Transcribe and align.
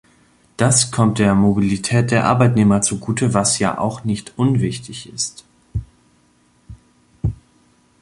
Das 0.57 0.89
kommt 0.89 1.19
der 1.19 1.35
Mobilität 1.35 2.09
der 2.09 2.25
Arbeitnehmer 2.25 2.81
zugute, 2.81 3.35
was 3.35 3.59
ja 3.59 3.77
auch 3.77 4.03
nicht 4.03 4.33
unwichtig 4.35 5.13
ist. 5.13 5.45